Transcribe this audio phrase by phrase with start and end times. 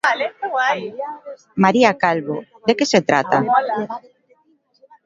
[1.63, 3.37] María Calvo, de que se trata?